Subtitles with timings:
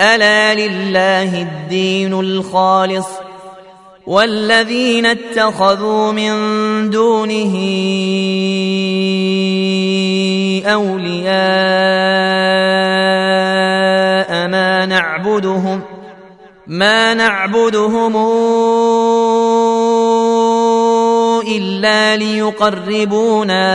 [0.00, 3.06] ألا لله الدين الخالص
[4.06, 6.32] والذين اتخذوا من
[6.90, 7.54] دونه
[10.66, 11.32] أولياء
[14.48, 15.80] ما نعبدهم
[16.66, 18.16] ما نعبدهم
[21.56, 23.68] إلا ليقربونا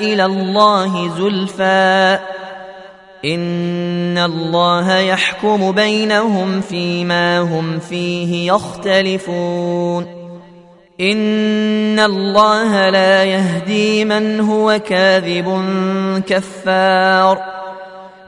[0.00, 2.18] إلى الله زلفى
[3.24, 10.06] ان الله يحكم بينهم فيما هم فيه يختلفون
[11.00, 15.64] ان الله لا يهدي من هو كاذب
[16.26, 17.38] كفار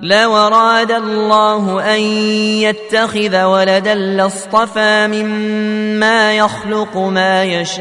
[0.01, 2.01] لو اراد الله ان
[2.61, 7.81] يتخذ ولدا لاصطفى مما يخلق ما يشاء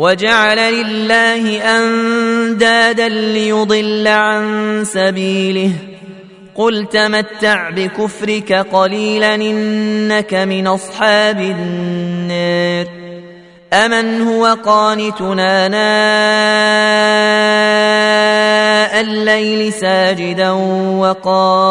[0.00, 1.44] وجعل لله
[1.78, 5.72] أندادا ليضل عن سبيله.
[6.54, 12.86] قل تمتع بكفرك قليلا إنك من أصحاب النار.
[13.72, 15.80] أمن هو قانتنا ناء
[19.00, 21.70] الليل ساجدا وقائما.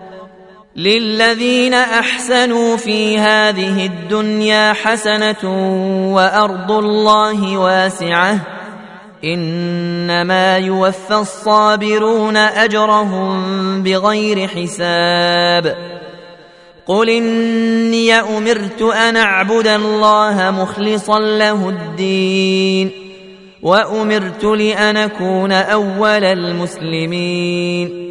[0.75, 5.43] للذين احسنوا في هذه الدنيا حسنه
[6.15, 8.37] وارض الله واسعه
[9.23, 15.75] انما يوفى الصابرون اجرهم بغير حساب
[16.85, 22.91] قل اني امرت ان اعبد الله مخلصا له الدين
[23.61, 28.10] وامرت لأن اكون اول المسلمين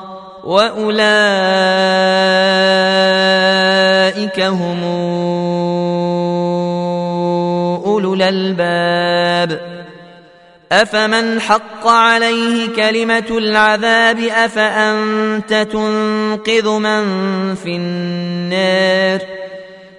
[0.43, 1.01] واولئك
[4.39, 4.83] هم
[7.85, 9.71] اولو الالباب
[10.71, 17.05] افمن حق عليه كلمه العذاب افانت تنقذ من
[17.55, 19.19] في النار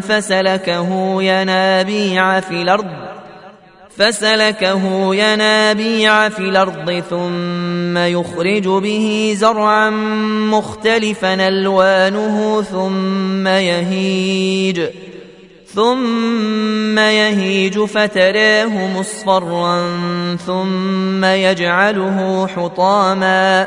[0.00, 3.08] فسلكه ينابيع في الأرض
[3.98, 9.90] فسلكه ينابيع في الأرض ثم يخرج به زرعا
[10.50, 14.82] مختلفا ألوانه ثم يهيج
[15.74, 19.80] ثم يهيج فتراه مصفرا
[20.46, 23.66] ثم يجعله حطاما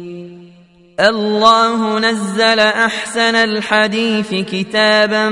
[0.99, 5.29] الله نزل أحسن الحديث كتابا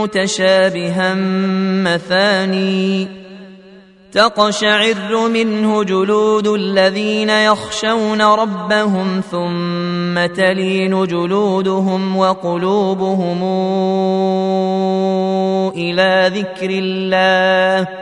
[0.00, 1.14] متشابها
[1.84, 3.08] مثاني.
[4.12, 13.42] تقشعر منه جلود الذين يخشون ربهم ثم تلين جلودهم وقلوبهم
[15.76, 18.01] إلى ذكر الله.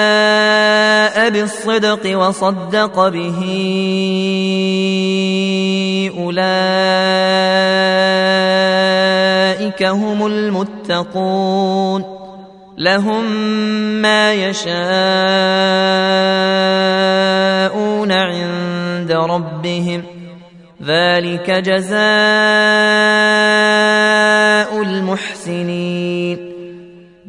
[1.33, 3.41] بالصدق وصدق به
[6.17, 6.61] أولئك
[9.83, 12.21] هم المتقون
[12.77, 13.31] لهم
[14.01, 14.81] ما يشاءون
[18.11, 20.03] عند ربهم
[20.83, 22.01] ذلك جزاء
[24.81, 26.50] المحسنين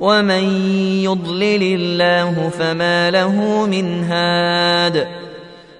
[0.00, 0.44] ومن
[1.04, 5.06] يضلل الله فما له من هاد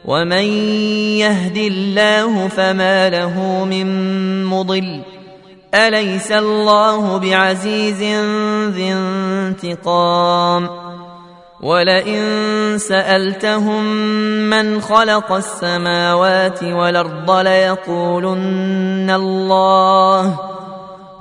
[0.05, 0.45] ومن
[1.19, 3.87] يهد الله فما له من
[4.45, 5.03] مضل
[5.75, 8.03] اليس الله بعزيز
[8.75, 10.69] ذي انتقام
[11.61, 12.23] ولئن
[12.79, 13.85] سالتهم
[14.51, 20.56] من خلق السماوات والارض ليقولن الله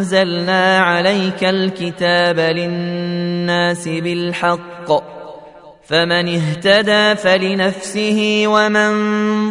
[0.00, 4.88] أنزلنا عليك الكتاب للناس بالحق.
[5.84, 8.90] فمن اهتدى فلنفسه ومن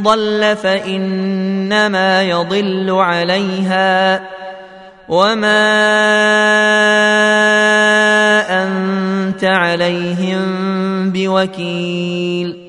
[0.03, 4.22] ضل فإنما يضل عليها.
[5.10, 5.70] وما
[8.63, 10.46] أنت عليهم
[11.12, 12.69] بوكيل.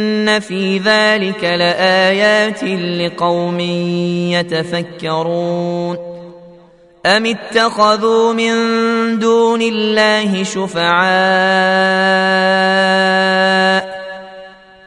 [0.31, 3.59] ان في ذلك لايات لقوم
[4.29, 5.97] يتفكرون
[7.05, 8.53] ام اتخذوا من
[9.19, 11.01] دون الله شفعاء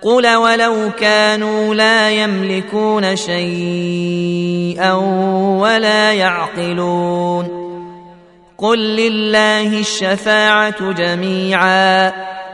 [0.03, 4.93] قل ولو كانوا لا يملكون شيئا
[5.61, 7.65] ولا يعقلون
[8.59, 12.13] قل لله الشفاعه جميعا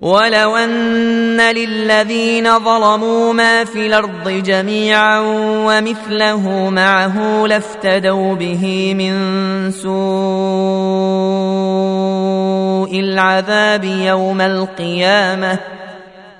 [0.00, 5.20] ولو أن للذين ظلموا ما في الأرض جميعا
[5.66, 9.14] ومثله معه لافتدوا به من
[9.70, 9.88] سوء
[13.00, 15.58] العذاب يوم القيامة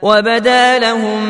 [0.02, 1.24] وبدا لهم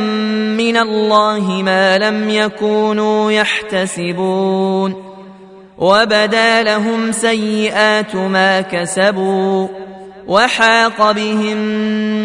[0.56, 5.04] من الله ما لم يكونوا يحتسبون
[5.78, 9.88] وبدا لهم سيئات ما كسبوا
[10.28, 11.58] وحاق بهم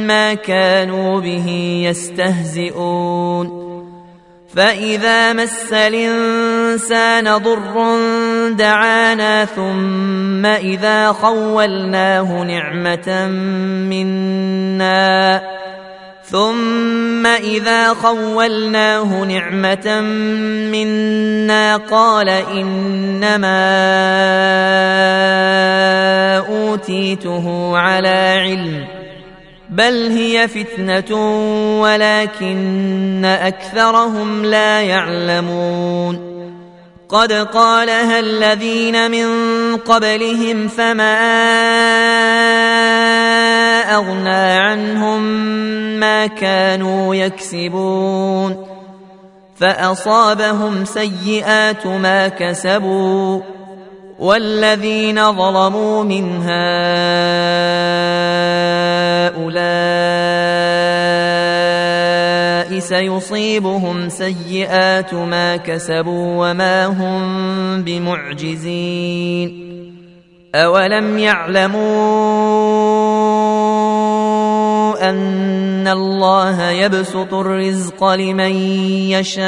[0.08, 1.48] ما كانوا به
[1.90, 3.64] يستهزئون.
[4.56, 7.98] فإذا مس الإنسان ضر
[8.50, 13.28] دعانا ثم إذا خولناه نعمة
[13.90, 15.42] منا
[16.32, 20.02] ثم إذا خولناه نعمة
[20.72, 23.60] منا قال إنما
[26.50, 28.86] أوتيته على علم
[29.70, 31.16] بل هي فتنة
[31.82, 36.34] ولكن أكثرهم لا يعلمون.
[37.14, 39.28] قد قالها الذين من
[39.78, 41.14] قبلهم فما
[43.96, 45.22] أغنى عنهم
[46.00, 48.66] ما كانوا يكسبون
[49.56, 53.42] فأصابهم سيئات ما كسبوا
[54.20, 56.74] والذين ظلموا من هؤلاء
[62.80, 69.64] سيصيبهم سيئات ما كسبوا وما هم بمعجزين
[70.56, 72.83] أولم يعلموا
[75.10, 78.56] أن الله يبسط الرزق لمن
[79.12, 79.44] يشاء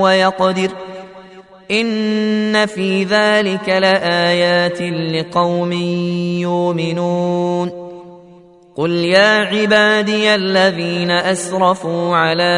[0.00, 0.72] ويقدر ۖ
[1.70, 5.72] إن في ذلك لآيات لقوم
[6.42, 7.88] يؤمنون
[8.76, 12.54] قل يا عبادي الذين أسرفوا على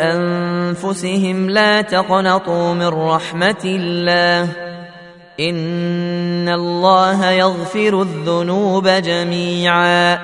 [0.00, 4.73] أنفسهم لا تقنطوا من رحمة الله
[5.40, 10.18] إن الله يغفر الذنوب جميعا.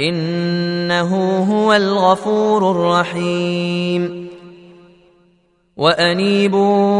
[0.00, 4.28] إنه هو الغفور الرحيم.
[5.76, 6.90] وانيبوا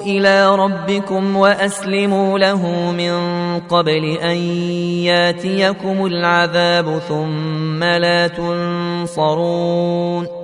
[0.00, 3.12] إلى ربكم واسلموا له من
[3.60, 4.36] قبل ان
[5.06, 10.43] ياتيكم العذاب ثم لا تنصرون.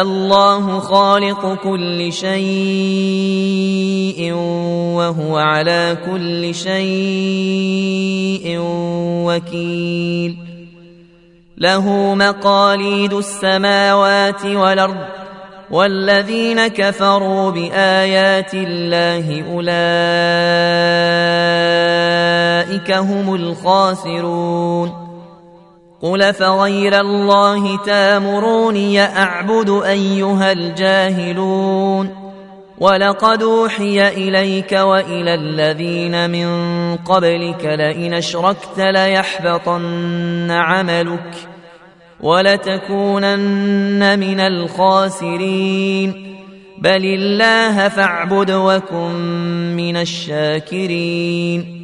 [0.00, 2.34] الله خالق كل شيء
[4.94, 8.04] وهو على كل شيء
[9.26, 10.36] وكيل.
[11.58, 14.96] له مقاليد السماوات والأرض
[15.70, 19.70] والذين كفروا بآيات الله أولئك
[22.92, 25.03] هم الخاسرون.
[26.04, 32.24] قل فغير الله تامروني اعبد ايها الجاهلون
[32.78, 36.46] ولقد اوحي اليك والى الذين من
[36.96, 41.34] قبلك لئن اشركت ليحبطن عملك
[42.20, 46.34] ولتكونن من الخاسرين
[46.78, 49.12] بل الله فاعبد وكن
[49.76, 51.83] من الشاكرين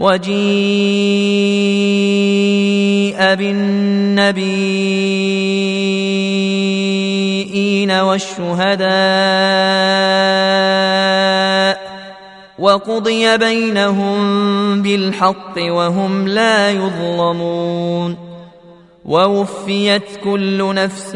[0.00, 0.38] وجيء
[3.34, 4.68] بالنبيين
[7.90, 8.88] والشهداء
[12.58, 14.18] وقضي بينهم
[14.82, 18.16] بالحق وهم لا يظلمون
[19.04, 21.14] ووفيت كل نفس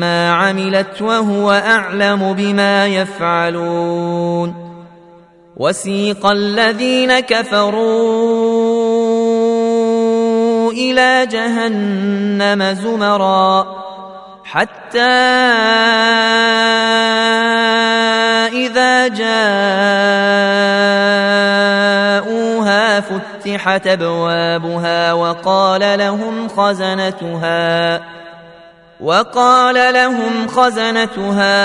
[0.00, 4.59] ما عملت وهو أعلم بما يفعلون
[5.60, 7.82] وسيق الذين كفروا
[10.72, 13.66] إلى جهنم زمرا
[14.44, 14.98] حتى
[18.56, 19.40] إذا جاءوها
[23.00, 28.00] فتحت أبوابها وقال لهم خزنتها
[29.00, 31.60] وقال لهم خزنتها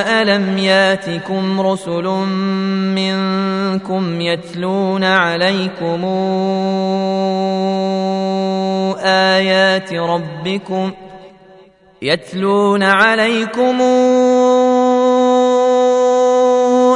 [0.00, 2.04] الم ياتكم رسل
[2.94, 6.04] منكم يتلون عليكم
[9.04, 10.92] ايات ربكم
[12.02, 13.80] يتلون عليكم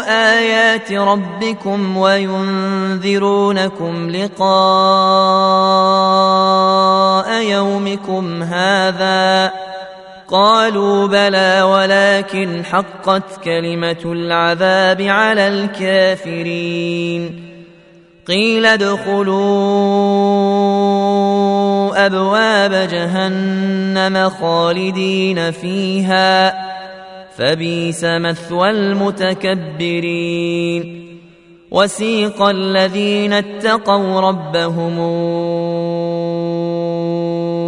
[0.08, 3.10] آيات ربكم وينذرونكم
[4.10, 4.44] لقاء
[7.42, 9.52] يومكم هذا
[10.34, 17.30] قالوا بلى ولكن حقت كلمة العذاب على الكافرين.
[18.26, 19.36] قيل ادخلوا
[22.06, 26.54] أبواب جهنم خالدين فيها
[27.36, 30.04] فبيس مثوى المتكبرين.
[31.70, 34.98] وسيق الذين اتقوا ربهم